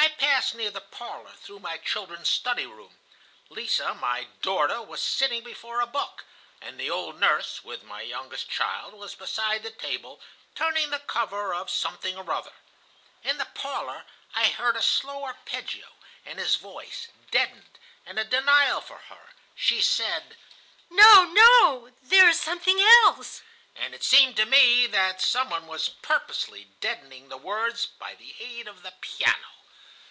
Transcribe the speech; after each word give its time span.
"I 0.00 0.40
passed 0.40 0.54
near 0.54 0.70
the 0.70 0.80
parlor, 0.80 1.32
through 1.32 1.58
my 1.58 1.76
children's 1.78 2.28
study 2.28 2.64
room. 2.64 2.96
Lise, 3.48 3.80
my 3.98 4.28
daughter, 4.42 4.80
was 4.80 5.02
sitting 5.02 5.42
before 5.42 5.80
a 5.80 5.86
book, 5.86 6.24
and 6.60 6.78
the 6.78 6.88
old 6.88 7.18
nurse, 7.18 7.64
with 7.64 7.82
my 7.82 8.02
youngest 8.02 8.48
child, 8.48 8.94
was 8.94 9.14
beside 9.16 9.62
the 9.64 9.70
table, 9.72 10.20
turning 10.54 10.90
the 10.90 11.00
cover 11.00 11.52
of 11.52 11.70
something 11.70 12.16
or 12.16 12.30
other. 12.32 12.52
In 13.24 13.36
the 13.38 13.44
parlor 13.46 14.06
I 14.34 14.46
heard 14.48 14.76
a 14.76 14.82
slow 14.82 15.24
arpeggio, 15.24 15.88
and 16.24 16.38
his 16.38 16.54
voice, 16.56 17.08
deadened, 17.30 17.78
and 18.06 18.18
a 18.18 18.24
denial 18.24 18.80
from 18.80 19.00
her. 19.08 19.32
She 19.56 19.82
said: 19.82 20.36
'No, 20.90 21.24
no! 21.24 21.92
There 22.02 22.28
is 22.28 22.40
something 22.40 22.80
else!' 22.80 23.42
And 23.74 23.92
it 23.94 24.04
seemed 24.04 24.36
to 24.36 24.46
me 24.46 24.86
that 24.86 25.20
some 25.20 25.50
one 25.50 25.66
was 25.66 25.88
purposely 25.90 26.66
deadening 26.80 27.28
the 27.28 27.36
words 27.38 27.84
by 27.86 28.14
the 28.14 28.34
aid 28.38 28.68
of 28.68 28.82
the 28.82 28.92
piano. 29.00 29.34